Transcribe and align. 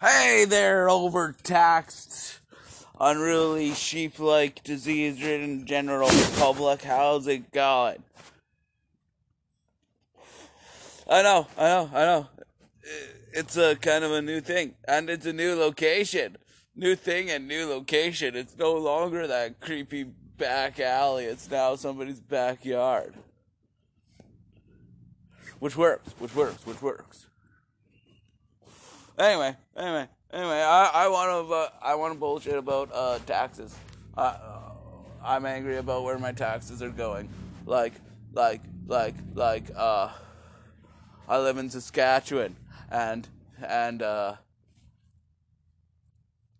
Hey 0.00 0.44
there, 0.44 0.88
overtaxed, 0.88 2.38
unruly, 3.00 3.74
sheep 3.74 4.20
like, 4.20 4.62
disease 4.62 5.20
ridden 5.20 5.66
general 5.66 6.08
public. 6.36 6.82
How's 6.82 7.26
it 7.26 7.50
going? 7.50 8.04
I 11.10 11.22
know, 11.22 11.48
I 11.58 11.62
know, 11.64 11.90
I 11.92 12.04
know. 12.04 12.28
It's 13.32 13.56
a 13.56 13.74
kind 13.74 14.04
of 14.04 14.12
a 14.12 14.22
new 14.22 14.40
thing, 14.40 14.76
and 14.86 15.10
it's 15.10 15.26
a 15.26 15.32
new 15.32 15.56
location. 15.56 16.36
New 16.76 16.94
thing 16.94 17.28
and 17.28 17.48
new 17.48 17.66
location. 17.66 18.36
It's 18.36 18.56
no 18.56 18.74
longer 18.74 19.26
that 19.26 19.58
creepy 19.58 20.04
back 20.04 20.78
alley, 20.78 21.24
it's 21.24 21.50
now 21.50 21.74
somebody's 21.74 22.20
backyard. 22.20 23.14
Which 25.58 25.76
works, 25.76 26.12
which 26.20 26.36
works, 26.36 26.64
which 26.64 26.80
works. 26.80 27.27
Anyway, 29.18 29.56
anyway, 29.76 30.06
anyway, 30.32 30.62
I, 30.62 30.90
I 30.94 31.08
want 31.08 31.48
to 31.48 31.52
uh, 31.52 31.68
I 31.82 31.96
want 31.96 32.14
to 32.14 32.18
bullshit 32.20 32.54
about 32.54 32.88
uh, 32.92 33.18
taxes. 33.26 33.74
Uh, 34.16 34.36
I'm 35.24 35.44
angry 35.44 35.78
about 35.78 36.04
where 36.04 36.20
my 36.20 36.30
taxes 36.30 36.82
are 36.82 36.90
going. 36.90 37.28
Like, 37.66 37.94
like, 38.32 38.60
like, 38.86 39.16
like. 39.34 39.64
Uh, 39.74 40.10
I 41.28 41.38
live 41.40 41.58
in 41.58 41.68
Saskatchewan, 41.68 42.54
and 42.90 43.28
and 43.66 44.02
uh, 44.02 44.36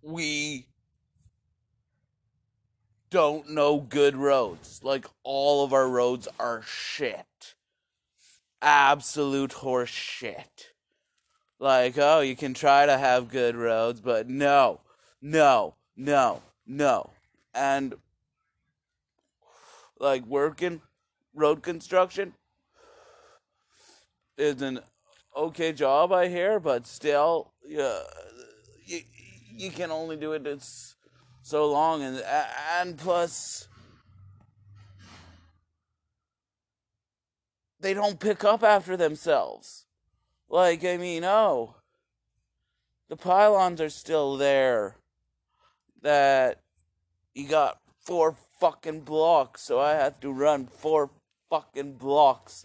we 0.02 0.66
don't 3.08 3.50
know 3.50 3.78
good 3.78 4.16
roads. 4.16 4.80
Like 4.82 5.06
all 5.22 5.64
of 5.64 5.72
our 5.72 5.88
roads 5.88 6.26
are 6.40 6.62
shit. 6.62 7.54
Absolute 8.60 9.52
horse 9.52 9.88
shit 9.88 10.72
like, 11.58 11.98
oh, 11.98 12.20
you 12.20 12.36
can 12.36 12.54
try 12.54 12.86
to 12.86 12.96
have 12.96 13.28
good 13.28 13.56
roads, 13.56 14.00
but 14.00 14.28
no, 14.28 14.80
no, 15.20 15.74
no, 15.96 16.42
no. 16.66 17.10
And 17.54 17.94
like 19.98 20.24
working 20.26 20.80
road 21.34 21.62
construction 21.62 22.34
is 24.36 24.62
an 24.62 24.80
okay 25.36 25.72
job, 25.72 26.12
I 26.12 26.28
hear, 26.28 26.60
but 26.60 26.86
still, 26.86 27.52
yeah, 27.66 28.00
you, 28.84 29.00
you 29.50 29.70
can 29.70 29.90
only 29.90 30.16
do 30.16 30.32
it 30.32 30.46
it's 30.46 30.94
so 31.42 31.70
long, 31.70 32.02
and 32.02 32.22
and 32.80 32.96
plus. 32.98 33.68
They 37.80 37.94
don't 37.94 38.18
pick 38.18 38.42
up 38.42 38.62
after 38.64 38.96
themselves. 38.96 39.87
Like, 40.48 40.84
I 40.84 40.96
mean, 40.96 41.24
oh, 41.24 41.76
the 43.08 43.16
pylons 43.16 43.80
are 43.80 43.90
still 43.90 44.36
there. 44.36 44.96
That 46.00 46.60
you 47.34 47.48
got 47.48 47.80
four 48.04 48.36
fucking 48.60 49.00
blocks, 49.00 49.62
so 49.62 49.80
I 49.80 49.92
have 49.92 50.20
to 50.20 50.30
run 50.30 50.66
four 50.66 51.10
fucking 51.50 51.94
blocks 51.94 52.64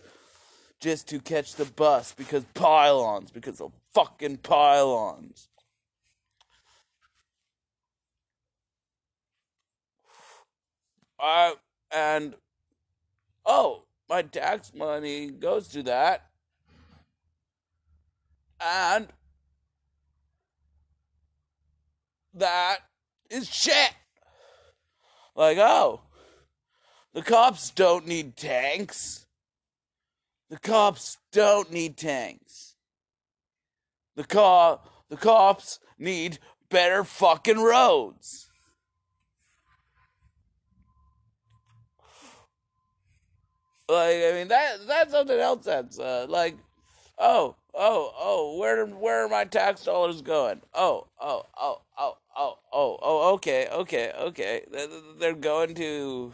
just 0.80 1.08
to 1.10 1.20
catch 1.20 1.56
the 1.56 1.66
bus 1.66 2.14
because 2.14 2.44
pylons, 2.54 3.32
because 3.32 3.60
of 3.60 3.72
fucking 3.94 4.38
pylons. 4.38 5.48
I 11.20 11.56
and 11.92 12.36
oh, 13.46 13.84
my 14.10 14.24
tax 14.24 14.74
money 14.74 15.32
goes 15.32 15.68
to 15.70 15.84
that 15.84 16.30
and 18.60 19.08
that 22.34 22.78
is 23.30 23.50
shit. 23.50 23.94
Like, 25.36 25.58
oh, 25.58 26.02
the 27.14 27.22
cops 27.22 27.70
don't 27.72 28.08
need 28.08 28.36
tanks. 28.36 29.26
The 30.50 30.60
cops 30.60 31.18
don't 31.32 31.72
need 31.72 31.98
tanks. 31.98 32.76
The 34.16 34.24
car 34.24 34.80
the 35.10 35.18
cops 35.18 35.80
need 35.98 36.40
better 36.70 37.04
fucking 37.04 37.60
roads. 37.60 38.50
Like 43.90 44.16
I 44.16 44.32
mean 44.34 44.48
that 44.48 44.88
that's 44.88 45.12
something 45.12 45.40
else 45.40 45.66
that's 45.66 46.00
uh, 46.00 46.26
like 46.30 46.58
oh 47.24 47.56
oh, 47.74 48.14
oh, 48.20 48.58
where 48.58 48.86
where 48.86 49.26
are 49.26 49.30
my 49.30 49.46
tax 49.46 49.84
dollars 49.84 50.22
going? 50.22 50.62
Oh, 50.74 51.08
oh, 51.20 51.44
oh, 51.58 51.82
oh, 51.98 52.18
oh, 52.38 52.60
oh, 52.72 53.00
oh, 53.02 53.34
okay, 53.34 53.68
okay, 53.72 54.12
okay. 54.18 54.66
They're 55.20 55.34
going 55.34 55.76
to 55.76 56.34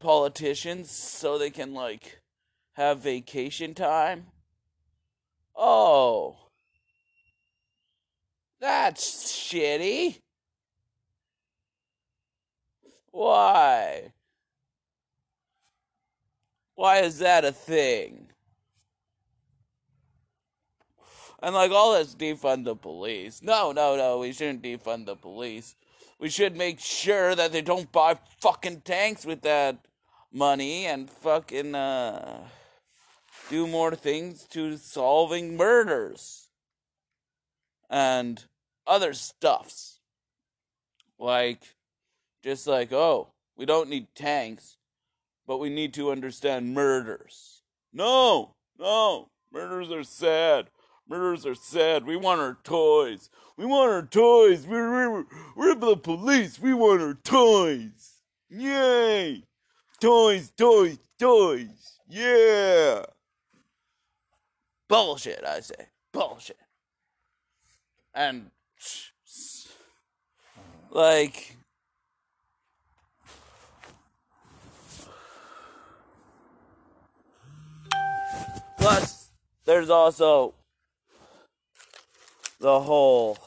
politicians 0.00 0.90
so 0.90 1.38
they 1.38 1.50
can 1.50 1.74
like 1.74 2.20
have 2.74 3.00
vacation 3.00 3.74
time. 3.74 4.26
Oh. 5.54 6.36
That's 8.60 9.32
shitty. 9.32 10.20
Why? 13.10 14.12
Why 16.74 16.98
is 16.98 17.18
that 17.18 17.44
a 17.44 17.52
thing? 17.52 18.25
And 21.42 21.54
like 21.54 21.70
all 21.70 21.92
this 21.92 22.14
defund 22.14 22.64
the 22.64 22.74
police. 22.74 23.42
No, 23.42 23.72
no, 23.72 23.96
no, 23.96 24.18
we 24.18 24.32
shouldn't 24.32 24.62
defund 24.62 25.06
the 25.06 25.16
police. 25.16 25.74
We 26.18 26.30
should 26.30 26.56
make 26.56 26.80
sure 26.80 27.34
that 27.34 27.52
they 27.52 27.60
don't 27.60 27.92
buy 27.92 28.18
fucking 28.40 28.80
tanks 28.82 29.26
with 29.26 29.42
that 29.42 29.78
money 30.32 30.86
and 30.86 31.10
fucking 31.10 31.74
uh 31.74 32.40
do 33.48 33.66
more 33.66 33.94
things 33.94 34.44
to 34.44 34.76
solving 34.76 35.56
murders 35.56 36.48
and 37.88 38.44
other 38.86 39.12
stuffs. 39.12 40.00
Like 41.18 41.76
just 42.42 42.66
like, 42.66 42.92
oh, 42.92 43.28
we 43.56 43.66
don't 43.66 43.88
need 43.88 44.08
tanks, 44.14 44.76
but 45.46 45.58
we 45.58 45.70
need 45.70 45.94
to 45.94 46.10
understand 46.10 46.74
murders. 46.74 47.62
No, 47.92 48.54
no, 48.78 49.28
murders 49.52 49.90
are 49.90 50.04
sad. 50.04 50.68
Murders 51.08 51.46
are 51.46 51.54
sad. 51.54 52.04
We 52.04 52.16
want 52.16 52.40
our 52.40 52.58
toys. 52.64 53.30
We 53.56 53.64
want 53.64 53.92
our 53.92 54.02
toys. 54.02 54.66
We're, 54.66 55.12
we're, 55.12 55.24
we're 55.54 55.74
the 55.76 55.96
police. 55.96 56.60
We 56.60 56.74
want 56.74 57.00
our 57.00 57.14
toys. 57.14 58.22
Yay! 58.48 59.44
Toys, 60.00 60.50
toys, 60.56 60.98
toys. 61.18 62.00
Yeah! 62.08 63.04
Bullshit, 64.88 65.44
I 65.46 65.60
say. 65.60 65.88
Bullshit. 66.12 66.58
And, 68.12 68.50
like, 70.90 71.56
plus, 78.78 79.30
there's 79.64 79.90
also 79.90 80.54
the 82.60 82.80
whole 82.80 83.38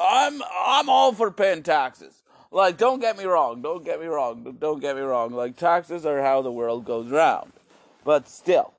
I'm 0.00 0.42
I'm 0.42 0.88
all 0.88 1.12
for 1.12 1.30
paying 1.30 1.62
taxes. 1.62 2.22
Like 2.50 2.76
don't 2.78 3.00
get 3.00 3.18
me 3.18 3.24
wrong, 3.24 3.62
don't 3.62 3.84
get 3.84 4.00
me 4.00 4.06
wrong, 4.06 4.56
don't 4.58 4.80
get 4.80 4.96
me 4.96 5.02
wrong. 5.02 5.32
Like 5.32 5.56
taxes 5.56 6.06
are 6.06 6.22
how 6.22 6.42
the 6.42 6.52
world 6.52 6.84
goes 6.84 7.10
round. 7.10 7.52
But 8.04 8.28
still, 8.28 8.74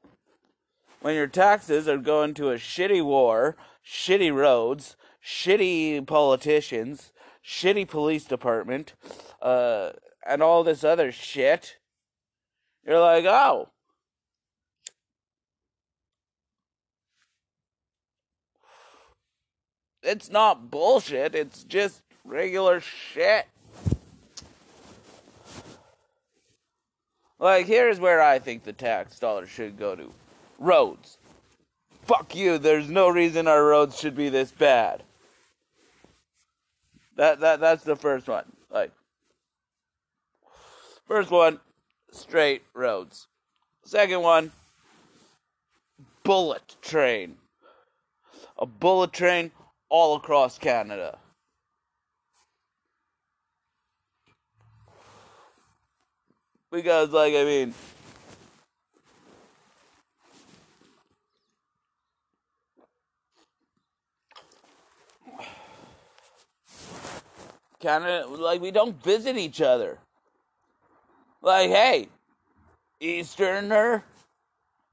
when 1.02 1.16
your 1.16 1.28
taxes 1.28 1.88
are 1.88 1.98
going 1.98 2.34
to 2.36 2.50
a 2.50 2.56
shitty 2.56 3.04
war, 3.04 3.56
shitty 3.86 4.34
roads, 4.34 4.96
shitty 5.24 6.06
politicians, 6.08 7.12
shitty 7.46 7.88
police 7.88 8.26
department, 8.26 8.94
uh, 9.42 9.92
and 10.26 10.42
all 10.42 10.64
this 10.64 10.84
other 10.84 11.12
shit, 11.12 11.78
you're 12.86 13.00
like, 13.00 13.26
oh, 13.26 13.70
it's 20.04 20.30
not 20.30 20.72
bullshit, 20.72 21.36
it's 21.36 21.64
just 21.64 22.02
regular 22.24 22.82
shit. 22.82 23.48
Like, 27.40 27.68
here's 27.68 28.00
where 28.00 28.22
I 28.22 28.40
think 28.40 28.64
the 28.64 28.74
tax 28.74 29.18
dollars 29.18 29.50
should 29.50 29.80
go 29.80 29.96
to 29.96 30.12
roads. 30.58 31.18
Fuck 32.04 32.36
you, 32.36 32.58
there's 32.58 32.90
no 32.90 33.08
reason 33.08 33.48
our 33.48 33.64
roads 33.64 33.98
should 33.98 34.16
be 34.16 34.30
this 34.30 34.52
bad. 34.52 35.04
That, 37.16 37.42
that 37.42 37.60
that's 37.60 37.84
the 37.84 37.98
first 37.98 38.28
one. 38.28 38.46
Like 38.72 38.92
first 41.06 41.30
one, 41.30 41.60
straight 42.12 42.64
roads. 42.74 43.28
Second 43.84 44.22
one, 44.22 44.52
bullet 46.24 46.78
train. 46.82 47.36
A 48.58 48.66
bullet 48.66 49.12
train 49.12 49.52
all 49.90 50.16
across 50.16 50.58
Canada. 50.58 51.18
Because, 56.72 57.10
like, 57.10 57.34
I 57.34 57.44
mean, 57.44 57.74
Canada, 67.80 68.28
like, 68.28 68.62
we 68.62 68.72
don't 68.72 69.02
visit 69.04 69.38
each 69.38 69.62
other. 69.62 69.98
Like, 71.42 71.70
hey, 71.70 72.10
Easterner, 73.00 74.04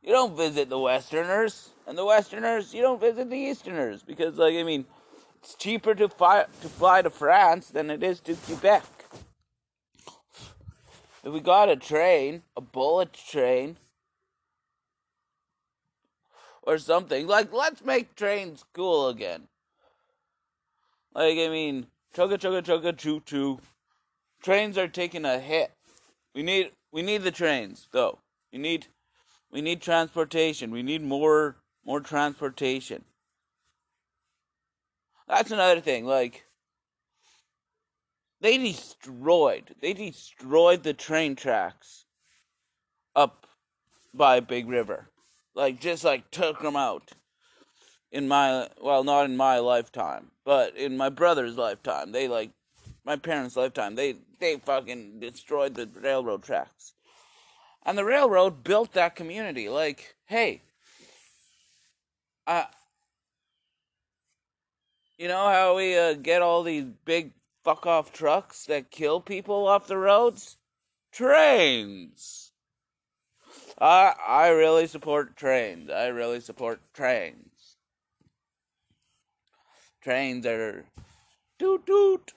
you 0.07 0.13
don't 0.13 0.37
visit 0.37 0.69
the 0.69 0.79
Westerners, 0.79 1.71
and 1.87 1.99
the 1.99 2.05
Westerners, 2.05 2.73
you 2.73 2.81
don't 2.81 3.01
visit 3.01 3.29
the 3.29 3.37
Easterners 3.37 4.05
because, 4.05 4.39
like, 4.39 4.55
I 4.55 4.63
mean, 4.63 4.87
it's 5.43 5.57
cheaper 5.57 5.97
to 5.97 6.09
fly 6.09 6.47
to 6.63 6.69
fly 6.69 7.03
to 7.03 7.11
France 7.11 7.69
than 7.69 7.91
it 7.91 8.03
is 8.03 8.21
to 8.21 8.35
Quebec. 8.35 8.85
If 11.25 11.33
we 11.33 11.41
got 11.41 11.69
a 11.69 11.75
train, 11.75 12.43
a 12.57 12.61
bullet 12.61 13.13
train, 13.13 13.79
or 16.63 16.79
something, 16.79 17.27
like, 17.27 17.53
let's 17.53 17.85
make 17.85 18.15
trains 18.15 18.65
cool 18.73 19.09
again. 19.09 19.49
Like, 21.15 21.37
I 21.37 21.49
mean, 21.49 21.89
chugga 22.15 22.39
chugga 22.39 22.63
chugga 22.63 22.97
choo 22.97 23.21
choo. 23.27 23.59
Trains 24.41 24.79
are 24.79 24.89
taking 24.89 25.25
a 25.25 25.41
hit. 25.41 25.73
We 26.33 26.45
need 26.45 26.71
we 26.93 27.03
need 27.03 27.23
the 27.25 27.33
trains 27.33 27.89
though. 27.91 28.21
You 28.53 28.61
need 28.61 28.87
we 29.51 29.61
need 29.61 29.81
transportation. 29.81 30.71
We 30.71 30.83
need 30.83 31.03
more 31.03 31.57
more 31.85 32.01
transportation. 32.01 33.05
That's 35.29 35.51
another 35.51 35.81
thing. 35.81 36.05
Like 36.05 36.45
they 38.41 38.59
destroyed 38.59 39.75
they 39.81 39.93
destroyed 39.93 40.83
the 40.83 40.95
train 40.95 41.37
tracks 41.37 42.07
up 43.15 43.47
by 44.15 44.41
Big 44.41 44.69
River. 44.69 45.11
Like 45.55 45.81
just 45.81 46.05
like 46.05 46.31
took 46.31 46.61
them 46.61 46.77
out. 46.77 47.13
In 48.13 48.29
my 48.29 48.69
well, 48.81 49.05
not 49.05 49.25
in 49.25 49.37
my 49.37 49.59
lifetime, 49.59 50.31
but 50.45 50.77
in 50.77 50.97
my 50.97 51.09
brother's 51.09 51.57
lifetime, 51.57 52.13
they 52.13 52.29
like 52.29 52.51
my 53.05 53.17
parents' 53.17 53.57
lifetime. 53.57 53.95
They 53.95 54.17
they 54.39 54.57
fucking 54.57 55.21
destroyed 55.21 55.75
the 55.75 55.89
railroad 56.01 56.43
tracks. 56.43 56.93
And 57.87 57.97
the 57.97 58.05
railroad 58.05 58.65
built 58.65 58.95
that 58.95 59.15
community. 59.15 59.69
Like, 59.69 60.17
hey, 60.27 60.63
uh, 62.45 62.65
you 65.17 65.29
know 65.29 65.49
how 65.49 65.77
we 65.77 65.97
uh, 65.97 66.15
get 66.15 66.43
all 66.43 66.65
these 66.65 66.87
big 67.05 67.31
fuck 67.63 67.87
off 67.87 68.13
trucks 68.13 68.65
that 68.65 68.91
kill 68.91 69.21
people 69.21 69.69
off 69.69 69.87
the 69.87 69.97
roads? 69.97 70.57
Trains. 71.13 72.51
I 73.81 74.15
I 74.27 74.49
really 74.49 74.89
support 74.89 75.37
trains. 75.37 75.89
I 75.89 76.09
really 76.09 76.41
support 76.41 76.81
trains. 76.93 77.77
Trains 80.03 80.45
are 80.45 80.87
toot 81.61 81.87
toot. 81.87 82.33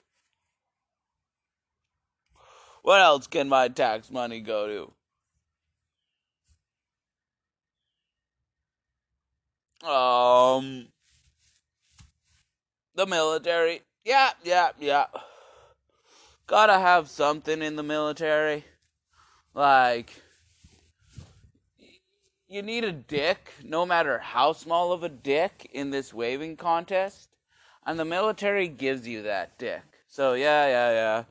What 2.83 3.01
else 3.01 3.25
can 3.25 3.49
my 3.49 3.67
tax 3.67 4.11
money 4.11 4.41
go 4.41 4.67
to? 4.67 4.93
Um, 9.83 10.87
the 12.95 13.05
military. 13.05 13.81
Yeah, 14.03 14.31
yeah, 14.43 14.69
yeah. 14.79 15.05
Gotta 16.47 16.79
have 16.79 17.09
something 17.09 17.61
in 17.61 17.75
the 17.75 17.83
military. 17.83 18.65
Like, 19.53 20.21
you 22.47 22.61
need 22.61 22.83
a 22.83 22.91
dick, 22.91 23.53
no 23.63 23.85
matter 23.85 24.17
how 24.19 24.53
small 24.53 24.91
of 24.91 25.03
a 25.03 25.09
dick, 25.09 25.69
in 25.71 25.91
this 25.91 26.13
waving 26.13 26.57
contest. 26.57 27.29
And 27.85 27.99
the 27.99 28.05
military 28.05 28.67
gives 28.67 29.07
you 29.07 29.21
that 29.23 29.57
dick. 29.57 29.83
So, 30.07 30.33
yeah, 30.33 30.67
yeah, 30.67 30.91
yeah. 30.91 31.23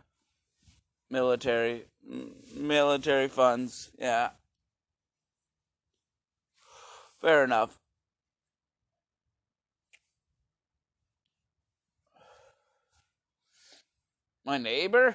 Military. 1.11 1.85
Military 2.55 3.29
funds. 3.29 3.91
Yeah. 3.99 4.31
Fair 7.21 7.45
enough. 7.45 7.79
My 14.49 14.57
neighbor? 14.57 15.15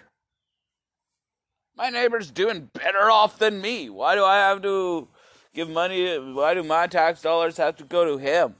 My 1.75 1.89
neighbor's 1.89 2.29
doing 2.29 2.69
better 2.71 3.09
off 3.09 3.39
than 3.39 3.61
me. 3.61 3.89
Why 3.89 4.13
do 4.13 4.23
I 4.23 4.37
have 4.37 4.61
to 4.61 5.07
give 5.55 5.71
money? 5.71 6.19
Why 6.19 6.53
do 6.53 6.61
my 6.61 6.85
tax 6.85 7.23
dollars 7.23 7.57
have 7.57 7.75
to 7.77 7.83
go 7.83 8.05
to 8.05 8.19
him? 8.19 8.53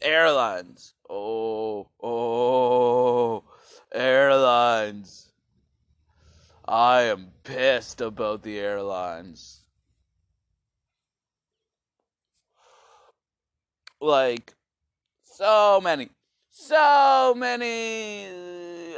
Airlines. 0.00 0.94
Oh, 1.10 1.90
oh, 2.02 3.44
airlines. 3.92 5.32
I 6.66 7.02
am 7.02 7.32
pissed 7.44 8.00
about 8.00 8.42
the 8.42 8.58
airlines. 8.58 9.66
Like, 14.00 14.54
so 15.24 15.78
many 15.82 16.08
so 16.60 17.34
many 17.36 18.26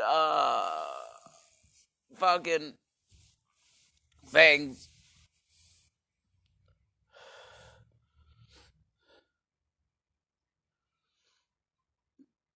uh 0.05 0.71
fucking 2.17 2.75
things. 4.27 4.89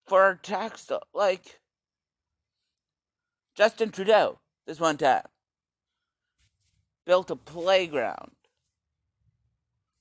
For 0.06 0.22
our 0.22 0.34
tax 0.34 0.90
like 1.14 1.60
Justin 3.54 3.90
Trudeau 3.90 4.40
this 4.66 4.80
one 4.80 4.96
time 4.96 5.22
built 7.04 7.30
a 7.30 7.36
playground 7.36 8.32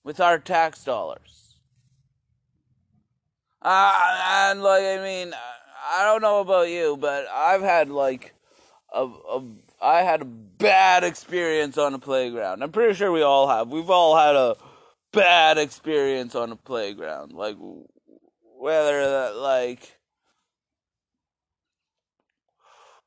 with 0.03 0.19
our 0.19 0.39
tax 0.39 0.83
dollars 0.83 1.44
uh, 3.65 4.51
and 4.51 4.61
like 4.61 4.83
I 4.83 5.01
mean, 5.01 5.33
I 5.91 6.03
don't 6.05 6.21
know 6.21 6.39
about 6.39 6.69
you, 6.69 6.97
but 6.97 7.25
I've 7.27 7.63
had 7.63 7.89
like 7.89 8.35
a, 8.93 9.05
a 9.05 9.43
I 9.81 10.03
had 10.03 10.21
a 10.21 10.25
bad 10.25 11.03
experience 11.03 11.75
on 11.75 11.95
a 11.95 11.99
playground. 11.99 12.61
I'm 12.61 12.71
pretty 12.71 12.93
sure 12.93 13.11
we 13.11 13.23
all 13.23 13.47
have. 13.47 13.69
We've 13.69 13.89
all 13.89 14.15
had 14.15 14.35
a 14.35 14.55
bad 15.11 15.57
experience 15.57 16.35
on 16.35 16.51
a 16.51 16.55
playground. 16.55 17.31
Like 17.31 17.57
whether 18.55 19.09
that 19.09 19.35
like 19.35 19.97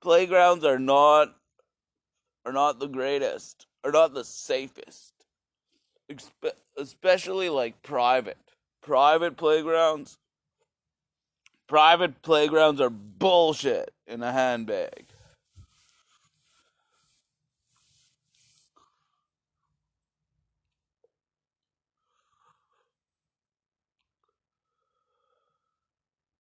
playgrounds 0.01 0.65
are 0.65 0.81
not 0.81 1.37
are 2.45 2.53
not 2.53 2.81
the 2.81 2.89
greatest, 2.89 3.69
are 3.85 3.93
not 3.93 4.13
the 4.13 4.25
safest. 4.25 5.13
Especially 6.77 7.49
like 7.49 7.81
private. 7.85 8.39
Private 8.83 9.37
playgrounds 9.37 10.19
Private 11.69 12.23
playgrounds 12.23 12.81
are 12.81 12.89
bullshit 12.91 13.93
in 14.07 14.23
a 14.23 14.33
handbag. 14.33 15.05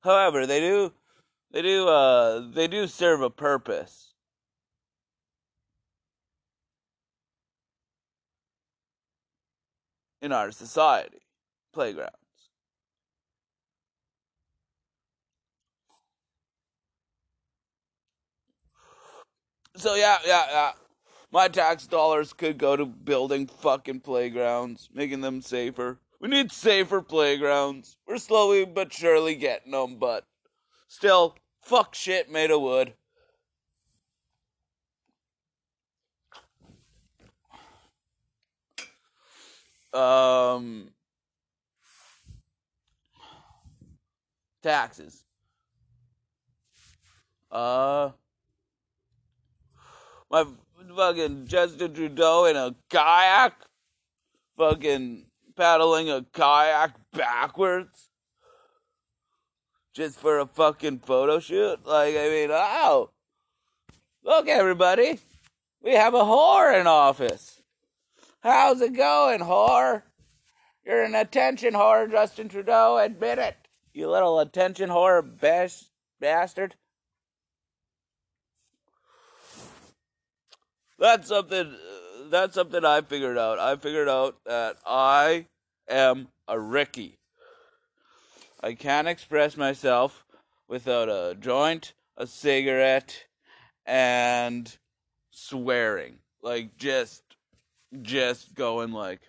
However, 0.00 0.47
they 0.47 0.61
do 0.61 0.92
they 1.50 1.61
do 1.61 1.88
uh 1.88 2.40
they 2.52 2.66
do 2.66 2.87
serve 2.87 3.20
a 3.20 3.28
purpose. 3.28 4.14
In 10.23 10.32
our 10.32 10.50
society, 10.50 11.20
playground. 11.73 12.17
So 19.78 19.94
yeah, 19.94 20.18
yeah, 20.26 20.44
yeah. 20.50 20.73
My 21.30 21.47
tax 21.47 21.87
dollars 21.87 22.32
could 22.32 22.58
go 22.58 22.75
to 22.75 22.85
building 22.85 23.47
fucking 23.47 24.00
playgrounds, 24.00 24.88
making 24.92 25.20
them 25.20 25.40
safer. 25.40 26.00
We 26.20 26.28
need 26.28 26.50
safer 26.50 27.00
playgrounds. 27.00 27.97
We're 28.06 28.18
slowly 28.18 28.64
but 28.64 28.92
surely 28.92 29.37
getting 29.37 29.70
them, 29.70 29.97
but 30.00 30.25
still, 30.88 31.37
fuck 31.62 31.94
shit 31.94 32.28
made 32.28 32.50
of 32.50 32.61
wood. 32.61 32.94
Um 39.94 40.90
taxes. 44.61 45.23
Uh, 47.50 48.11
my 50.30 50.47
fucking 50.97 51.47
Justin 51.47 51.94
Trudeau 51.94 52.44
in 52.44 52.56
a 52.56 52.75
kayak, 52.90 53.54
fucking 54.56 55.26
paddling 55.56 56.11
a 56.11 56.25
kayak 56.32 56.94
backwards 57.12 58.08
just 59.92 60.18
for 60.18 60.38
a 60.38 60.47
fucking 60.47 61.00
photo 61.00 61.40
shoot. 61.40 61.85
Like, 61.85 62.14
I 62.14 62.28
mean, 62.28 62.50
oh, 62.52 63.11
look, 64.23 64.49
everybody, 64.49 65.18
we 65.82 65.94
have 65.94 66.14
a 66.14 66.23
whore 66.23 66.78
in 66.78 66.87
office. 66.87 67.62
How's 68.40 68.80
it 68.80 68.97
going, 68.97 69.40
whore? 69.40 70.02
You're 70.85 71.02
an 71.02 71.14
attention 71.14 71.75
whore, 71.75 72.11
Justin 72.11 72.49
Trudeau. 72.49 72.99
Admit 72.99 73.38
it, 73.38 73.56
you 73.92 74.08
little 74.08 74.38
attention 74.40 74.88
whore 74.88 75.23
bastard. 76.20 76.76
That's 80.99 81.28
something. 81.28 81.75
That's 82.31 82.55
something 82.55 82.85
I 82.85 83.00
figured 83.02 83.38
out. 83.38 83.59
I 83.59 83.76
figured 83.76 84.09
out 84.09 84.37
that 84.45 84.76
I 84.87 85.47
am 85.88 86.28
a 86.47 86.59
Ricky. 86.59 87.19
I 88.62 88.75
can't 88.75 89.09
express 89.09 89.57
myself 89.57 90.25
without 90.69 91.09
a 91.09 91.37
joint, 91.38 91.95
a 92.17 92.26
cigarette, 92.26 93.25
and 93.87 94.76
swearing. 95.31 96.19
Like 96.43 96.76
just, 96.76 97.23
just 98.02 98.55
going 98.55 98.93
like. 98.93 99.21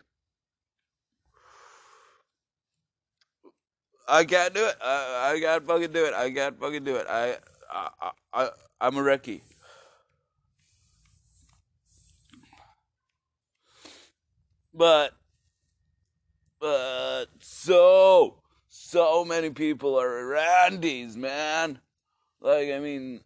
I 4.08 4.26
can't 4.26 4.56
do 4.56 4.66
it. 4.66 4.76
I, 4.84 5.34
I 5.36 5.40
can't 5.40 5.66
fucking 5.68 5.92
do 5.92 6.06
it. 6.06 6.16
I 6.16 6.32
can't 6.32 6.60
fucking 6.60 6.84
do 6.84 6.96
it. 6.96 7.06
I, 7.08 7.38
I, 7.72 8.12
I, 8.34 8.50
I'm 8.82 8.98
a 8.98 9.04
Ricky. 9.04 9.44
But, 14.74 15.14
but 16.60 17.26
so, 17.40 18.36
so 18.68 19.26
many 19.26 19.50
people 19.50 20.00
are 20.00 20.26
Randys, 20.28 21.16
man. 21.16 21.80
Like, 22.42 22.70
I 22.70 22.80
mean, 22.80 23.22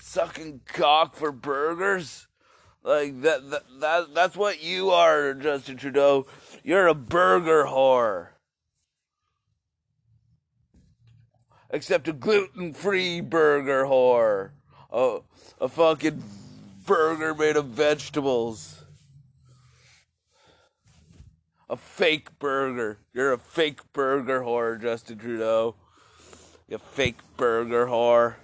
sucking 0.00 0.60
cock 0.66 1.16
for 1.16 1.32
burgers. 1.32 2.26
Like 2.82 3.20
that, 3.22 3.50
that, 3.50 3.62
that 3.80 4.14
that's 4.14 4.36
what 4.36 4.62
you 4.62 4.90
are, 4.90 5.34
Justin 5.34 5.76
Trudeau. 5.76 6.26
You're 6.62 6.86
a 6.86 6.94
burger 6.94 7.64
whore. 7.64 8.28
Except 11.68 12.06
a 12.06 12.12
gluten-free 12.12 13.22
burger 13.22 13.84
whore. 13.84 14.50
Oh, 14.92 15.24
a 15.60 15.68
fucking 15.68 16.22
burger 16.86 17.34
made 17.34 17.56
of 17.56 17.66
vegetables. 17.66 18.84
A 21.68 21.76
fake 21.76 22.38
burger. 22.38 22.98
You're 23.12 23.32
a 23.32 23.38
fake 23.38 23.92
burger 23.92 24.42
whore, 24.42 24.80
Justin 24.80 25.18
Trudeau. 25.18 25.74
You 26.68 26.78
fake 26.78 27.18
burger 27.36 27.86
whore. 27.86 28.36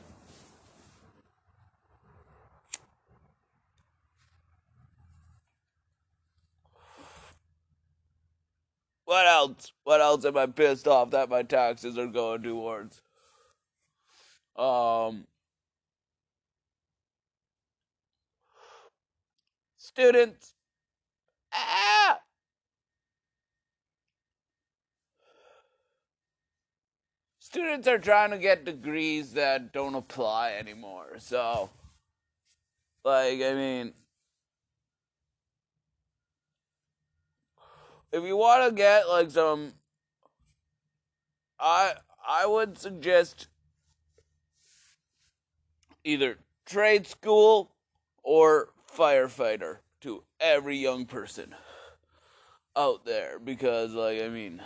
What 9.05 9.27
else? 9.27 9.73
What 9.85 10.01
else 10.01 10.25
am 10.25 10.37
I 10.37 10.47
pissed 10.47 10.89
off 10.89 11.11
that 11.11 11.29
my 11.29 11.43
taxes 11.43 11.99
are 11.99 12.07
going 12.07 12.43
towards? 12.43 13.03
Um, 14.57 15.27
students. 19.77 20.55
Ah! 21.53 22.21
Students 27.53 27.87
are 27.87 27.99
trying 27.99 28.31
to 28.31 28.39
get 28.39 28.65
degrees 28.65 29.35
that 29.35 29.75
don't 29.75 29.95
apply 29.95 30.53
anymore. 30.53 31.17
So, 31.19 31.69
like, 33.05 33.43
I 33.43 33.53
mean, 33.53 33.93
if 38.11 38.25
you 38.25 38.39
want 38.39 38.71
to 38.71 38.75
get 38.75 39.07
like 39.07 39.31
some, 39.31 39.75
I 41.61 41.93
I 42.27 42.47
would 42.47 42.79
suggest 42.79 43.49
either 46.05 46.39
trade 46.65 47.07
school 47.07 47.73
or 48.23 48.71
firefighter 48.91 49.81
to 50.01 50.23
every 50.41 50.79
young 50.79 51.05
person 51.05 51.55
out 52.75 53.05
there 53.05 53.39
because 53.39 53.93
like 53.93 54.23
I 54.23 54.31
mean 54.31 54.63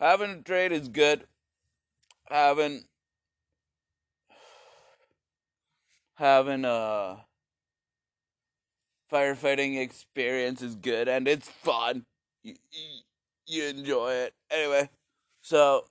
having 0.00 0.30
a 0.30 0.42
trade 0.42 0.72
is 0.72 0.88
good. 0.88 1.26
Having 2.28 2.84
having 6.14 6.64
a 6.64 7.24
firefighting 9.12 9.80
experience 9.80 10.62
is 10.62 10.74
good 10.74 11.08
and 11.08 11.28
it's 11.28 11.48
fun. 11.48 12.04
You, 12.42 12.54
you, 13.46 13.64
enjoy 13.64 14.12
it. 14.12 14.34
Anyway 14.50 14.88
so 15.42 15.84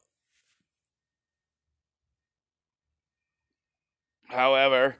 However, 4.29 4.97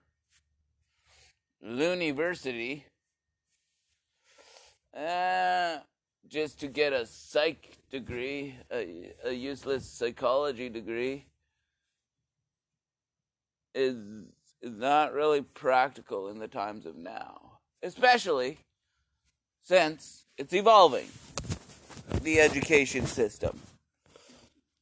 University, 1.62 2.86
uh, 4.92 5.78
just 6.30 6.60
to 6.60 6.68
get 6.68 6.94
a 6.94 7.06
psych 7.06 7.78
degree, 7.90 8.56
a, 8.72 9.12
a 9.26 9.32
useless 9.32 9.86
psychology 9.86 10.70
degree, 10.70 11.26
is 13.74 13.98
is 14.62 14.78
not 14.78 15.14
really 15.14 15.42
practical 15.42 16.28
in 16.28 16.40
the 16.40 16.48
times 16.48 16.86
of 16.86 16.96
now, 16.96 17.60
especially 17.82 18.58
since 19.64 20.26
it's 20.38 20.54
evolving. 20.54 21.08
The 22.22 22.40
education 22.40 23.06
system. 23.06 23.60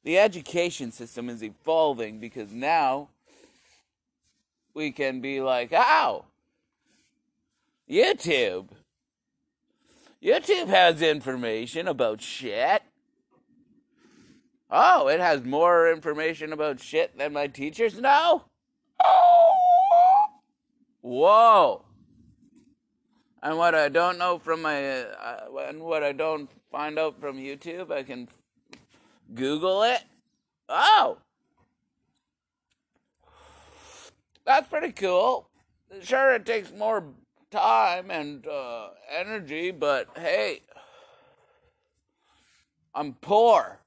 The 0.04 0.18
education 0.18 0.92
system 0.92 1.30
is 1.30 1.44
evolving 1.44 2.20
because 2.20 2.52
now 2.52 3.10
we 4.74 4.92
can 4.92 5.20
be 5.20 5.42
like, 5.42 5.74
ow, 5.74 6.26
YouTube. 7.90 8.70
YouTube 10.24 10.68
has 10.68 11.02
information 11.02 11.88
about 11.88 12.22
shit. 12.22 12.82
Oh, 14.70 15.08
it 15.08 15.20
has 15.20 15.46
more 15.46 15.90
information 15.92 16.52
about 16.52 16.82
shit 16.82 17.18
than 17.18 17.34
my 17.34 17.48
teachers 17.48 18.00
know? 18.00 18.46
Whoa. 21.02 21.86
And 23.42 23.58
what 23.58 23.76
I 23.76 23.88
don't 23.88 24.18
know 24.18 24.40
from 24.40 24.62
my, 24.62 25.02
uh, 25.02 25.48
and 25.68 25.82
what 25.82 26.04
I 26.04 26.12
don't 26.12 26.50
find 26.70 27.00
out 27.00 27.22
from 27.22 27.38
YouTube, 27.38 27.92
I 27.92 28.04
can 28.04 28.28
Google 29.34 29.84
it. 29.84 30.04
Oh. 30.68 31.20
that's 34.46 34.68
pretty 34.68 34.92
cool. 34.92 35.50
Sure, 36.02 36.34
it 36.34 36.46
takes 36.46 36.74
more 36.74 37.06
time 37.52 38.12
and 38.12 38.46
uh, 38.48 38.90
energy, 39.10 39.72
but 39.72 40.08
hey, 40.16 40.62
I'm 42.94 43.14
poor. 43.14 43.80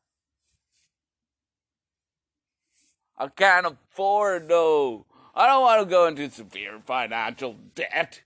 I 3.19 3.29
can't 3.29 3.67
afford 3.67 4.49
though. 4.49 5.07
I 5.35 5.47
don't 5.47 5.63
want 5.63 5.81
to 5.81 5.87
go 5.87 6.07
into 6.07 6.31
severe 6.31 6.81
financial 6.85 7.57
debt 7.75 8.23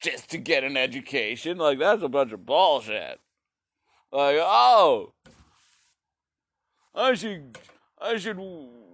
just 0.00 0.30
to 0.30 0.38
get 0.38 0.64
an 0.64 0.76
education. 0.76 1.58
Like 1.58 1.78
that's 1.78 2.02
a 2.02 2.08
bunch 2.08 2.32
of 2.32 2.44
bullshit. 2.44 3.20
Like, 4.12 4.36
oh, 4.40 5.12
I 6.94 7.14
should, 7.14 7.58
I 8.00 8.16
should 8.16 8.38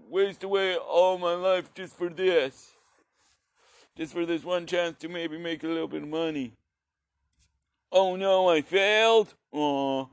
waste 0.08 0.42
away 0.42 0.76
all 0.76 1.18
my 1.18 1.34
life 1.34 1.72
just 1.74 1.96
for 1.96 2.08
this. 2.08 2.72
Just 3.96 4.12
for 4.12 4.24
this 4.24 4.44
one 4.44 4.66
chance 4.66 4.96
to 4.98 5.08
maybe 5.08 5.38
make 5.38 5.62
a 5.62 5.68
little 5.68 5.88
bit 5.88 6.02
of 6.02 6.08
money. 6.08 6.54
Oh 7.90 8.16
no, 8.16 8.48
I 8.48 8.62
failed? 8.62 9.34
Aw. 9.52 10.06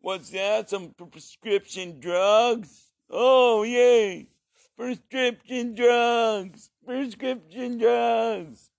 What's 0.00 0.30
that? 0.30 0.70
Some 0.70 0.94
prescription 0.94 2.00
drugs? 2.00 2.90
Oh, 3.10 3.64
yay! 3.64 4.28
Prescription 4.76 5.74
drugs! 5.74 6.70
Prescription 6.86 7.76
drugs! 7.76 8.70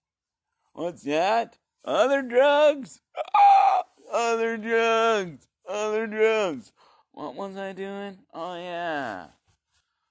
What's 0.73 1.03
that? 1.03 1.59
Other 1.85 2.23
drugs. 2.23 3.01
Ah, 3.35 3.83
other 4.11 4.57
drugs. 4.57 5.47
Other 5.67 6.07
drugs. 6.07 6.71
What 7.11 7.35
was 7.35 7.55
I 7.57 7.73
doing? 7.73 8.17
Oh 8.33 8.55
yeah. 8.55 9.27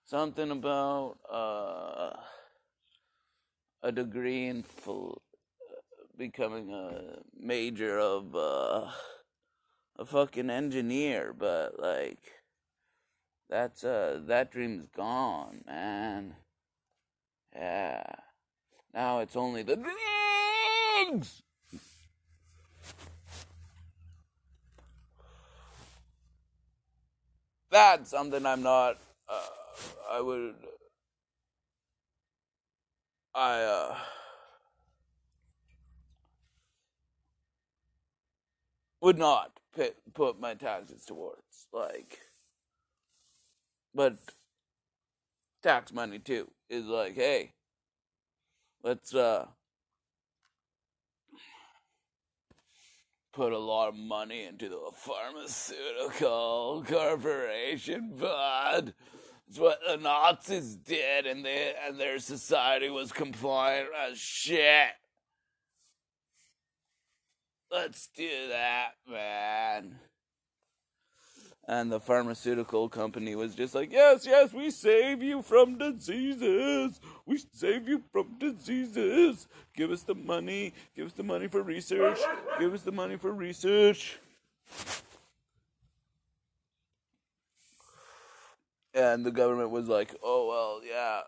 Something 0.07 0.51
about 0.51 1.17
uh 1.29 2.17
a 3.83 3.93
degree 3.93 4.47
in 4.47 4.63
full, 4.63 5.23
becoming 6.17 6.73
a 6.73 7.19
major 7.39 7.99
of 7.99 8.35
uh 8.35 8.91
a 9.99 10.05
fucking 10.05 10.51
engineer, 10.51 11.35
but 11.37 11.79
like 11.79 12.21
that's 13.49 13.85
uh 13.85 14.21
that 14.27 14.53
dream's 14.53 14.87
gone, 14.95 15.63
man. 15.67 16.37
Yeah. 17.55 18.03
Now 18.93 19.21
it's 19.21 19.37
only 19.37 19.63
the 19.63 19.77
drugs. 19.77 21.43
That's 27.71 28.11
something 28.11 28.45
I'm 28.45 28.63
not. 28.63 28.99
Uh, 29.29 29.41
I 30.11 30.21
would. 30.21 30.55
I 33.35 33.61
uh. 33.63 33.97
Would 39.01 39.19
not 39.19 39.61
put 40.15 40.39
my 40.39 40.55
taxes 40.55 41.05
towards 41.07 41.69
like. 41.73 42.19
But 43.95 44.19
tax 45.63 45.93
money 45.93 46.19
too 46.19 46.51
is 46.69 46.85
like, 46.85 47.15
hey, 47.15 47.53
let's 48.83 49.15
uh 49.15 49.47
put 53.33 53.53
a 53.53 53.59
lot 53.59 53.89
of 53.89 53.95
money 53.97 54.45
into 54.45 54.69
the 54.69 54.91
pharmaceutical 54.95 56.85
corporation, 56.89 58.13
bud. 58.19 58.93
It's 59.51 59.59
what 59.59 59.81
the 59.85 59.97
Nazis 59.97 60.77
did, 60.77 61.27
and 61.27 61.45
they 61.45 61.75
and 61.85 61.99
their 61.99 62.21
society 62.21 62.89
was 62.89 63.11
compliant 63.11 63.89
as 64.09 64.17
shit. 64.17 64.91
Let's 67.69 68.09
do 68.17 68.29
that, 68.51 68.91
man. 69.11 69.97
And 71.67 71.91
the 71.91 71.99
pharmaceutical 71.99 72.89
company 72.89 73.35
was 73.35 73.57
just 73.57 73.75
like, 73.75 73.91
yes, 73.91 74.25
yes, 74.25 74.53
we 74.53 74.71
save 74.71 75.21
you 75.21 75.43
from 75.43 75.79
diseases. 75.79 77.01
We 77.27 77.43
save 77.53 77.89
you 77.89 78.05
from 78.13 78.39
diseases. 78.39 79.49
Give 79.75 79.91
us 79.91 80.03
the 80.03 80.15
money. 80.15 80.75
Give 80.95 81.07
us 81.07 81.13
the 81.13 81.25
money 81.25 81.49
for 81.49 81.63
research. 81.63 82.21
Give 82.61 82.73
us 82.73 82.83
the 82.83 82.93
money 82.93 83.17
for 83.17 83.33
research. 83.33 84.21
And 89.01 89.25
the 89.25 89.31
government 89.31 89.71
was 89.71 89.87
like, 89.89 90.15
oh, 90.23 90.49
well, 90.49 90.81
yeah, 90.87 91.23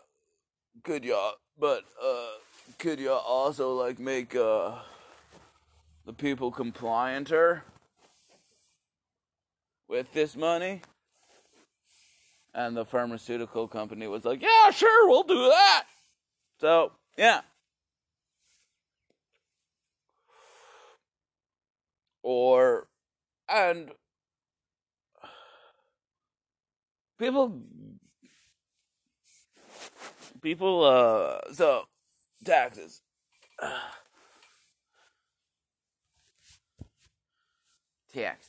could 0.85 1.05
y'all, 1.05 1.35
but, 1.59 1.85
uh, 2.03 2.39
could 2.79 3.01
y'all 3.01 3.25
also, 3.27 3.73
like, 3.75 3.99
make, 3.99 4.35
uh, 4.37 4.73
the 6.05 6.13
people 6.13 6.53
complianter? 6.53 7.63
with 9.93 10.11
this 10.15 10.35
money? 10.35 10.81
And 12.55 12.77
the 12.77 12.85
pharmaceutical 12.85 13.69
company 13.69 14.07
was 14.07 14.25
like, 14.25 14.43
yeah, 14.43 14.71
sure, 14.71 15.09
we'll 15.09 15.23
do 15.23 15.49
that. 15.49 15.85
So, 16.61 16.93
yeah. 17.17 17.43
Or, 22.23 22.89
and 23.49 23.91
people, 27.23 27.63
people, 30.41 30.85
uh, 30.85 31.39
so, 31.53 31.85
taxes. 32.45 33.01
Tax. 38.13 38.47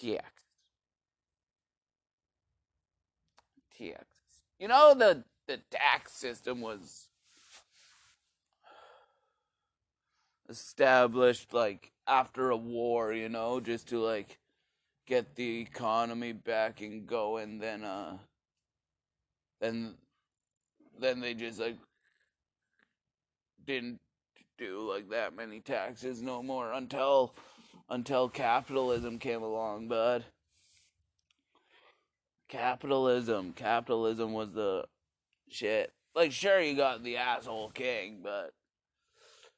TX. 0.00 0.20
TX. 3.78 4.04
You 4.58 4.68
know 4.68 4.94
the 4.94 5.24
the 5.46 5.58
tax 5.70 6.12
system 6.12 6.62
was 6.62 7.08
established 10.48 11.52
like 11.52 11.92
after 12.08 12.50
a 12.50 12.56
war, 12.56 13.12
you 13.12 13.28
know, 13.28 13.60
just 13.60 13.88
to 13.88 14.00
like 14.00 14.38
get 15.10 15.34
the 15.34 15.60
economy 15.60 16.32
back 16.32 16.80
and 16.80 17.04
going 17.04 17.58
then 17.58 17.82
uh 17.82 18.16
then 19.60 19.94
then 21.00 21.20
they 21.20 21.34
just 21.34 21.58
like 21.58 21.76
didn't 23.66 23.98
do 24.56 24.88
like 24.88 25.10
that 25.10 25.34
many 25.34 25.60
taxes 25.60 26.22
no 26.22 26.42
more 26.42 26.72
until 26.72 27.34
until 27.90 28.28
capitalism 28.28 29.18
came 29.18 29.42
along, 29.42 29.88
bud. 29.88 30.24
Capitalism. 32.48 33.52
Capitalism 33.52 34.32
was 34.32 34.52
the 34.52 34.84
shit. 35.48 35.92
Like, 36.14 36.30
sure, 36.32 36.60
you 36.60 36.76
got 36.76 37.02
the 37.02 37.16
asshole 37.16 37.70
king, 37.70 38.20
but 38.22 38.52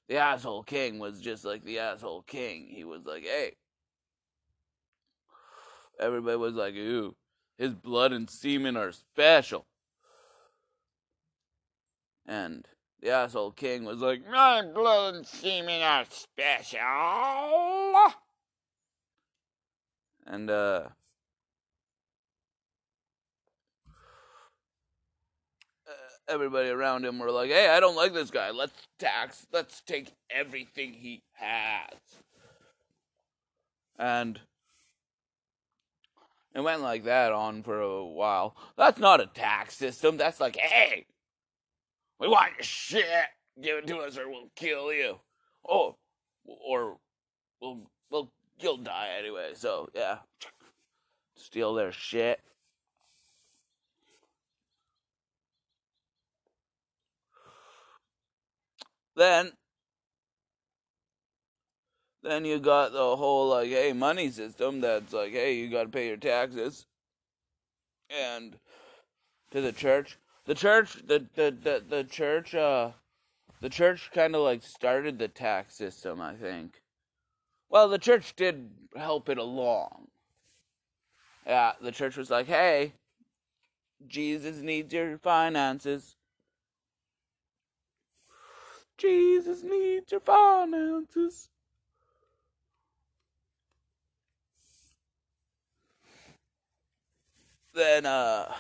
the 0.09 0.17
asshole 0.17 0.63
king 0.63 0.99
was 0.99 1.21
just 1.21 1.45
like 1.45 1.63
the 1.63 1.79
asshole 1.79 2.23
king. 2.23 2.69
He 2.71 2.85
was 2.85 3.05
like, 3.05 3.23
hey. 3.23 3.53
Everybody 6.03 6.37
was 6.37 6.55
like, 6.57 6.75
ooh, 6.75 7.15
his 7.59 7.75
blood 7.75 8.13
and 8.13 8.29
semen 8.29 8.77
are 8.77 8.93
special. 8.93 9.67
And 12.27 12.67
the 13.01 13.11
asshole 13.11 13.53
king 13.53 13.85
was 13.85 13.99
like, 14.01 14.29
My 14.29 14.63
blood 14.63 15.15
and 15.15 15.27
semen 15.27 15.83
are 15.83 16.05
special. 16.11 16.81
And, 20.27 20.51
uh, 20.51 20.89
everybody 26.29 26.69
around 26.69 27.05
him 27.05 27.19
were 27.19 27.31
like, 27.31 27.51
hey, 27.51 27.69
I 27.69 27.81
don't 27.81 27.97
like 27.97 28.13
this 28.13 28.31
guy. 28.31 28.51
Let's 28.51 28.73
tax, 28.99 29.47
let's 29.53 29.83
take 29.83 30.13
everything 30.31 30.93
he 30.93 31.23
has. 31.33 31.99
And 33.99 34.41
it 36.55 36.61
went 36.61 36.83
like 36.83 37.05
that 37.05 37.33
on 37.33 37.63
for 37.63 37.81
a 37.81 38.05
while. 38.05 38.57
That's 38.77 38.99
not 38.99 39.21
a 39.21 39.27
tax 39.27 39.77
system. 39.77 40.17
That's 40.17 40.41
like, 40.41 40.57
hey, 40.57 41.07
we 42.19 42.29
want 42.29 42.53
your 42.57 42.65
shit. 42.65 43.07
Give 43.61 43.79
it 43.79 43.87
to 43.89 43.99
us 43.99 44.19
or 44.19 44.29
we'll 44.29 44.51
kill 44.57 44.93
you. 44.93 45.19
Oh, 45.69 45.97
or 46.47 46.99
we'll, 47.61 47.91
we'll, 48.11 48.31
you'll 48.61 48.77
die 48.79 49.09
anyway. 49.19 49.53
So, 49.55 49.89
yeah. 49.95 50.19
Steal 51.37 51.75
their 51.75 51.93
shit. 51.93 52.41
Then, 59.17 59.53
then 62.23 62.45
you 62.45 62.59
got 62.59 62.93
the 62.93 63.17
whole 63.17 63.49
like, 63.49 63.69
hey, 63.69 63.93
money 63.93 64.31
system 64.31 64.81
that's 64.81 65.13
like, 65.13 65.33
hey, 65.33 65.55
you 65.55 65.69
got 65.71 65.85
to 65.85 65.89
pay 65.89 66.09
your 66.09 66.17
taxes, 66.17 66.87
and 68.11 68.57
to 69.51 69.61
the 69.61 69.73
church, 69.73 70.19
the 70.47 70.55
church 70.55 70.95
the 71.07 71.27
the 71.35 71.51
the, 71.51 71.85
the 71.89 72.05
church 72.05 72.55
uh 72.55 72.91
the 73.61 73.69
church 73.69 74.11
kind 74.13 74.35
of 74.35 74.43
like 74.43 74.63
started 74.63 75.19
the 75.19 75.29
tax 75.29 75.75
system 75.77 76.21
i 76.21 76.35
think. 76.35 76.83
Well 77.69 77.89
the 77.89 77.99
church 77.99 78.35
did 78.37 78.71
help 78.97 79.29
it 79.29 79.39
along. 79.39 80.09
Yeah 81.47 81.73
the 81.81 81.93
church 81.93 82.17
was 82.17 82.31
like 82.31 82.47
hey 82.47 82.95
jesus 84.07 84.59
needs 84.59 84.93
your 84.93 85.19
finances. 85.19 86.17
Jesus 88.99 89.63
needs 89.63 90.13
your 90.13 90.21
finances 90.21 91.49
then 97.75 98.07
uh 98.07 98.53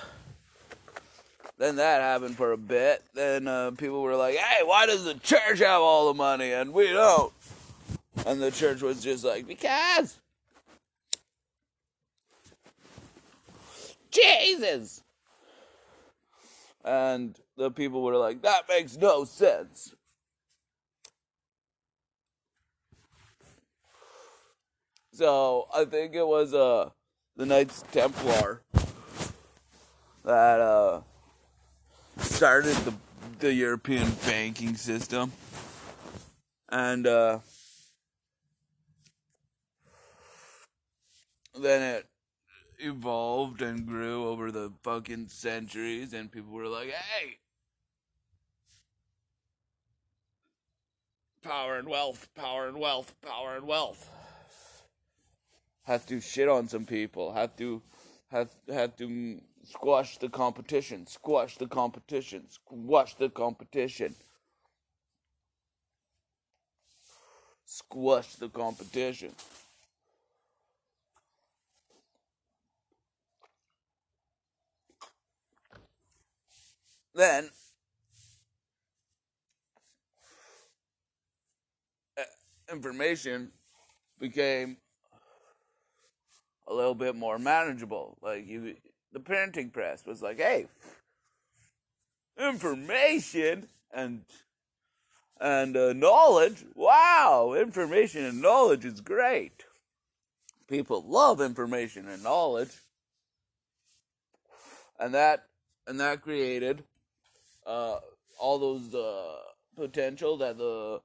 then 1.58 1.76
that 1.76 2.00
happened 2.00 2.36
for 2.36 2.52
a 2.52 2.56
bit. 2.56 3.02
Then 3.14 3.46
uh, 3.46 3.72
people 3.72 4.02
were 4.02 4.16
like, 4.16 4.36
"Hey, 4.36 4.64
why 4.64 4.86
does 4.86 5.04
the 5.04 5.14
church 5.14 5.58
have 5.60 5.80
all 5.80 6.08
the 6.08 6.14
money 6.14 6.52
and 6.52 6.72
we 6.72 6.88
don't?" 6.88 7.32
And 8.26 8.40
the 8.40 8.50
church 8.50 8.82
was 8.82 9.02
just 9.02 9.24
like, 9.24 9.46
"Because 9.46 10.18
Jesus." 14.10 15.02
And 16.84 17.38
the 17.56 17.70
people 17.70 18.02
were 18.02 18.16
like, 18.16 18.42
that 18.42 18.68
makes 18.68 18.96
no 18.96 19.24
sense. 19.24 19.94
So 25.12 25.68
I 25.74 25.84
think 25.84 26.14
it 26.14 26.26
was 26.26 26.54
uh 26.54 26.90
the 27.36 27.46
Knights 27.46 27.84
Templar 27.92 28.62
that 30.24 30.60
uh 30.60 31.00
started 32.18 32.76
the 32.76 32.94
the 33.38 33.52
European 33.52 34.10
banking 34.26 34.76
system. 34.76 35.32
And 36.68 37.06
uh 37.06 37.40
then 41.60 41.96
it 41.96 42.06
evolved 42.78 43.62
and 43.62 43.86
grew 43.86 44.26
over 44.26 44.50
the 44.50 44.72
fucking 44.82 45.28
centuries 45.28 46.12
and 46.12 46.30
people 46.30 46.52
were 46.52 46.68
like, 46.68 46.90
"Hey, 46.90 47.38
power 51.42 51.76
and 51.76 51.88
wealth, 51.88 52.28
power 52.34 52.68
and 52.68 52.78
wealth, 52.78 53.14
power 53.22 53.56
and 53.56 53.66
wealth." 53.66 54.08
Have 55.84 56.06
to 56.06 56.20
shit 56.20 56.48
on 56.48 56.68
some 56.68 56.86
people. 56.86 57.32
Have 57.32 57.56
to 57.56 57.82
have 58.30 58.50
have 58.68 58.96
to 58.96 59.40
squash 59.64 60.18
the 60.18 60.28
competition. 60.28 61.06
Squash 61.06 61.56
the 61.56 61.66
competition. 61.66 62.48
Squash 62.48 63.14
the 63.14 63.28
competition. 63.28 64.14
Squash 67.64 68.34
the 68.36 68.48
competition. 68.48 69.32
Then 77.14 77.50
uh, 82.18 82.22
information 82.72 83.50
became 84.18 84.78
a 86.66 86.72
little 86.72 86.94
bit 86.94 87.14
more 87.14 87.38
manageable. 87.38 88.16
Like 88.22 88.46
you, 88.46 88.76
the 89.12 89.20
printing 89.20 89.70
press 89.70 90.04
was 90.06 90.22
like, 90.22 90.38
"Hey, 90.38 90.66
information 92.38 93.68
and 93.92 94.24
and 95.40 95.76
uh, 95.76 95.92
knowledge. 95.92 96.64
Wow, 96.74 97.54
information 97.58 98.24
and 98.24 98.40
knowledge 98.40 98.84
is 98.84 99.00
great. 99.00 99.64
People 100.68 101.04
love 101.06 101.40
information 101.40 102.08
and 102.08 102.22
knowledge, 102.22 102.70
and 104.98 105.14
that 105.14 105.46
and 105.86 106.00
that 106.00 106.22
created 106.22 106.84
uh, 107.66 107.98
all 108.38 108.58
those 108.58 108.94
uh, 108.94 109.36
potential 109.76 110.38
that 110.38 110.58
the 110.58 111.00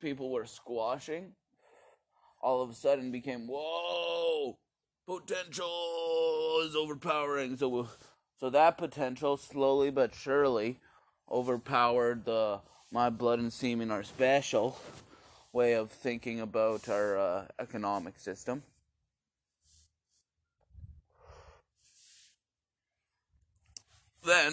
people 0.00 0.30
were 0.30 0.46
squashing 0.46 1.32
all 2.42 2.62
of 2.62 2.70
a 2.70 2.74
sudden 2.74 3.12
became 3.12 3.46
whoa 3.46 4.56
potential 5.10 6.60
is 6.62 6.76
overpowering. 6.76 7.56
So 7.56 7.88
so 8.38 8.48
that 8.50 8.78
potential 8.78 9.36
slowly 9.36 9.90
but 9.90 10.14
surely 10.14 10.78
overpowered 11.28 12.24
the 12.24 12.60
my 12.92 13.10
blood 13.10 13.40
and 13.40 13.52
semen 13.52 13.90
are 13.90 14.04
special 14.04 14.78
way 15.52 15.72
of 15.72 15.90
thinking 15.90 16.40
about 16.40 16.88
our 16.88 17.18
uh, 17.18 17.44
economic 17.58 18.18
system. 18.18 18.62
Then 24.24 24.52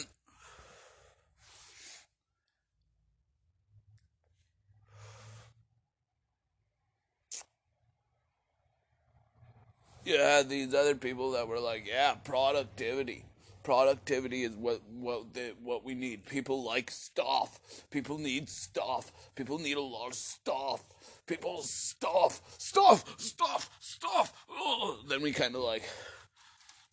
you 10.08 10.17
had 10.17 10.50
these 10.50 10.74
other 10.74 10.96
people 10.96 11.32
that 11.32 11.48
were 11.48 11.60
like, 11.60 11.86
yeah, 11.88 12.15
productivity. 12.15 13.26
Productivity 13.63 14.43
is 14.43 14.56
what 14.56 14.82
what 14.89 15.34
the, 15.34 15.54
what 15.62 15.84
we 15.84 15.93
need. 15.93 16.26
People 16.26 16.63
like 16.63 16.89
stuff. 16.89 17.60
People 17.91 18.17
need 18.17 18.48
stuff. 18.48 19.12
People 19.36 19.60
need 19.60 19.76
a 19.76 19.82
lot 19.82 20.08
of 20.08 20.13
stuff. 20.15 20.82
People 21.26 21.62
stuff, 21.63 22.41
stuff, 22.58 23.04
stuff, 23.17 23.70
stuff. 23.82 24.46
Ugh. 24.50 24.96
Then 25.10 25.22
we 25.22 25.34
kind 25.34 25.54
of 25.54 25.62
like 25.62 25.84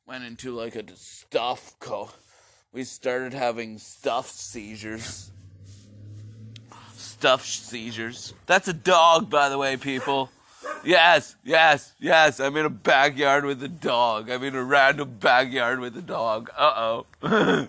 went 0.04 0.24
into 0.24 0.52
like 0.52 0.74
a 0.74 0.84
stuff 0.96 1.76
co. 1.78 2.10
We 2.72 2.82
started 2.82 3.32
having 3.32 3.78
stuff 3.78 4.28
seizures. 4.28 5.30
Stuff 6.96 7.46
seizures. 7.46 8.34
That's 8.46 8.66
a 8.66 8.72
dog, 8.72 9.30
by 9.30 9.48
the 9.48 9.58
way, 9.58 9.76
people. 9.76 10.30
Yes, 10.84 11.36
yes, 11.44 11.94
yes. 11.98 12.40
I'm 12.40 12.56
in 12.56 12.66
a 12.66 12.70
backyard 12.70 13.44
with 13.44 13.62
a 13.62 13.68
dog. 13.68 14.30
I'm 14.30 14.42
in 14.44 14.54
a 14.54 14.64
random 14.64 15.16
backyard 15.20 15.80
with 15.80 15.96
a 15.96 16.02
dog. 16.02 16.50
Uh 16.56 17.04
oh. 17.22 17.68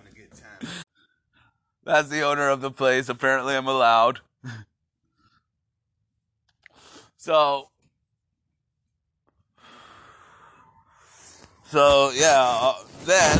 That's 1.84 2.08
the 2.08 2.22
owner 2.22 2.48
of 2.48 2.60
the 2.60 2.70
place. 2.70 3.08
Apparently, 3.08 3.54
I'm 3.56 3.68
allowed. 3.68 4.20
so, 7.16 7.68
so 11.66 12.10
yeah. 12.14 12.58
Uh, 12.60 12.74
then 13.04 13.38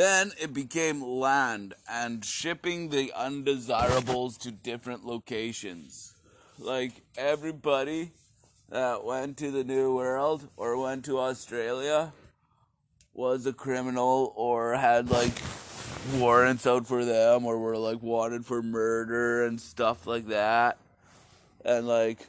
Then 0.00 0.32
it 0.40 0.54
became 0.54 1.02
land 1.02 1.74
and 1.86 2.24
shipping 2.24 2.88
the 2.88 3.12
undesirables 3.14 4.38
to 4.38 4.50
different 4.50 5.04
locations. 5.04 6.14
Like 6.58 7.02
everybody 7.18 8.12
that 8.70 9.04
went 9.04 9.36
to 9.36 9.50
the 9.50 9.62
New 9.62 9.94
World 9.94 10.48
or 10.56 10.80
went 10.80 11.04
to 11.04 11.18
Australia 11.18 12.14
was 13.12 13.44
a 13.44 13.52
criminal 13.52 14.32
or 14.36 14.74
had 14.76 15.10
like 15.10 15.34
warrants 16.14 16.66
out 16.66 16.86
for 16.86 17.04
them 17.04 17.44
or 17.44 17.58
were 17.58 17.76
like 17.76 18.00
wanted 18.02 18.46
for 18.46 18.62
murder 18.62 19.44
and 19.44 19.60
stuff 19.60 20.06
like 20.06 20.28
that. 20.28 20.78
And 21.62 21.86
like 21.86 22.26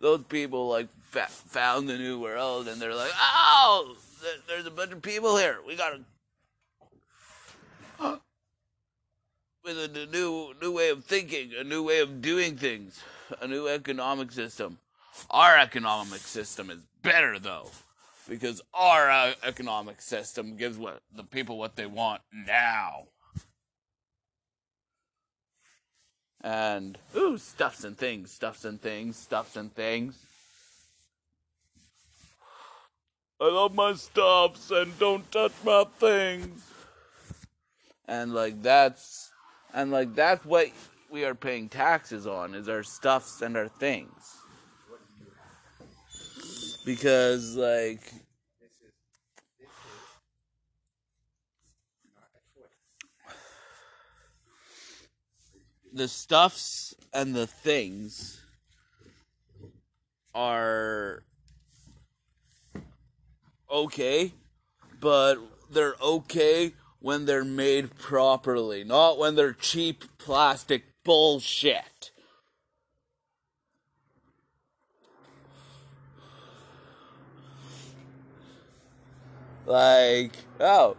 those 0.00 0.24
people 0.24 0.66
like 0.66 0.88
found 1.10 1.90
the 1.90 1.98
New 1.98 2.20
World 2.20 2.68
and 2.68 2.80
they're 2.80 2.94
like, 2.94 3.12
oh, 3.14 3.94
there's 4.48 4.66
a 4.66 4.70
bunch 4.70 4.92
of 4.92 5.02
people 5.02 5.36
here. 5.36 5.58
We 5.66 5.76
got 5.76 5.94
a 5.94 6.00
with 9.64 9.78
a 9.78 10.06
new 10.06 10.52
new 10.60 10.72
way 10.72 10.90
of 10.90 11.04
thinking, 11.04 11.52
a 11.58 11.64
new 11.64 11.82
way 11.82 12.00
of 12.00 12.20
doing 12.20 12.56
things, 12.56 13.02
a 13.40 13.46
new 13.46 13.66
economic 13.66 14.30
system. 14.32 14.78
Our 15.30 15.56
economic 15.58 16.20
system 16.20 16.70
is 16.70 16.86
better 17.02 17.38
though, 17.38 17.70
because 18.28 18.60
our 18.74 19.10
uh, 19.10 19.32
economic 19.42 20.00
system 20.02 20.56
gives 20.56 20.76
what 20.76 21.00
the 21.14 21.24
people 21.24 21.58
what 21.58 21.76
they 21.76 21.86
want 21.86 22.20
now. 22.32 23.04
And 26.42 26.98
ooh, 27.16 27.38
stuffs 27.38 27.84
and 27.84 27.96
things, 27.96 28.30
stuffs 28.30 28.66
and 28.66 28.80
things, 28.80 29.16
stuffs 29.16 29.56
and 29.56 29.74
things. 29.74 30.18
I 33.44 33.48
love 33.48 33.74
my 33.74 33.92
stuffs 33.92 34.70
and 34.70 34.98
don't 34.98 35.30
touch 35.30 35.52
my 35.66 35.84
things. 35.98 36.66
And 38.08 38.32
like 38.32 38.62
that's 38.62 39.32
and 39.74 39.90
like 39.90 40.14
that's 40.14 40.46
what 40.46 40.68
we 41.10 41.26
are 41.26 41.34
paying 41.34 41.68
taxes 41.68 42.26
on 42.26 42.54
is 42.54 42.70
our 42.70 42.82
stuffs 42.82 43.42
and 43.42 43.54
our 43.54 43.68
things. 43.68 44.38
Because 46.86 47.54
like 47.54 48.14
the 55.92 56.08
stuffs 56.08 56.94
and 57.12 57.34
the 57.34 57.46
things 57.46 58.40
are 60.34 61.22
okay, 63.84 64.32
but 65.00 65.36
they're 65.70 65.96
okay 66.02 66.72
when 67.00 67.26
they're 67.26 67.44
made 67.44 67.96
properly, 67.98 68.82
not 68.84 69.18
when 69.18 69.34
they're 69.34 69.52
cheap 69.52 70.04
plastic 70.18 70.84
bullshit. 71.04 72.10
Like, 79.66 80.32
oh, 80.60 80.96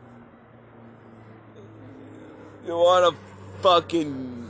you 2.65 2.73
want 2.73 3.15
a 3.15 3.61
fucking 3.61 4.49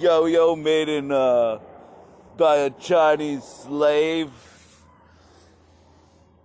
yo-yo 0.00 0.56
made 0.56 0.88
in 0.88 1.12
uh 1.12 1.58
by 2.38 2.56
a 2.56 2.70
Chinese 2.70 3.44
slave? 3.44 4.30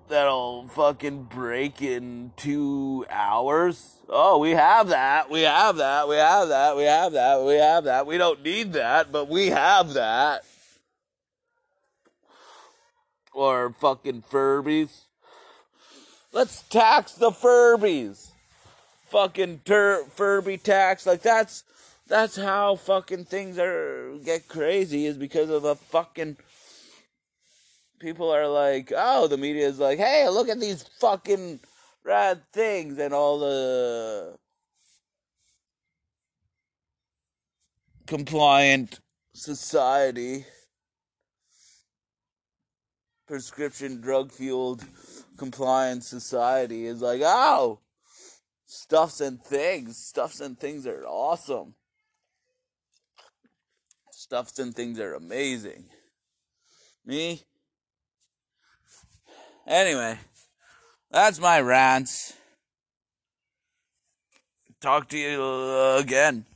That'll 0.07 0.67
fucking 0.67 1.23
break 1.23 1.81
in 1.81 2.31
two 2.35 3.05
hours. 3.09 3.97
Oh, 4.09 4.37
we 4.37 4.51
have 4.51 4.89
that. 4.89 5.29
We 5.29 5.41
have 5.41 5.77
that. 5.77 6.07
We 6.07 6.15
have 6.15 6.49
that. 6.49 6.77
We 6.77 6.83
have 6.83 7.13
that. 7.13 7.43
We 7.43 7.53
have 7.55 7.83
that. 7.85 8.07
We 8.07 8.17
don't 8.17 8.43
need 8.43 8.73
that, 8.73 9.11
but 9.11 9.27
we 9.27 9.47
have 9.47 9.93
that. 9.93 10.43
Or 13.33 13.73
fucking 13.79 14.23
Furbies. 14.31 15.01
Let's 16.31 16.61
tax 16.63 17.13
the 17.13 17.31
Furbies. 17.31 18.29
Fucking 19.09 19.61
ter- 19.65 20.05
Furby 20.05 20.57
tax. 20.57 21.05
Like 21.05 21.21
that's 21.21 21.63
that's 22.07 22.35
how 22.35 22.75
fucking 22.75 23.25
things 23.25 23.57
are 23.57 24.17
get 24.23 24.47
crazy 24.47 25.05
is 25.05 25.17
because 25.17 25.49
of 25.49 25.63
a 25.63 25.75
fucking 25.75 26.37
people 27.99 28.29
are 28.29 28.47
like, 28.47 28.91
oh, 28.95 29.27
the 29.27 29.37
media 29.37 29.67
is 29.67 29.79
like, 29.79 29.99
hey, 29.99 30.27
look 30.29 30.49
at 30.49 30.59
these 30.59 30.83
fucking 30.99 31.59
rad 32.03 32.41
things 32.53 32.97
and 32.99 33.13
all 33.13 33.39
the 33.39 34.35
compliant 38.07 38.99
society, 39.33 40.45
prescription 43.27 44.01
drug 44.01 44.31
fueled 44.31 44.83
compliant 45.37 46.03
society 46.03 46.85
is 46.85 47.01
like, 47.01 47.21
oh, 47.23 47.79
stuffs 48.65 49.21
and 49.21 49.41
things. 49.41 49.97
Stuffs 49.97 50.39
and 50.39 50.59
things 50.59 50.85
are 50.87 51.05
awesome. 51.05 51.75
Stuffs 54.11 54.59
and 54.59 54.73
things 54.73 54.99
are 54.99 55.13
amazing. 55.13 55.85
Me? 57.05 57.43
Anyway, 59.67 60.19
that's 61.09 61.39
my 61.39 61.59
rants. 61.59 62.33
Talk 64.79 65.07
to 65.09 65.17
you 65.17 65.97
again. 65.97 66.43